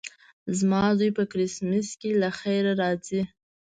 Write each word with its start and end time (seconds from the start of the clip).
زما 0.57 0.83
زوی 0.97 1.11
په 1.17 1.23
کرېسمس 1.31 1.87
کې 1.99 2.09
له 2.21 2.29
خیره 2.39 2.71
راځي. 2.81 3.21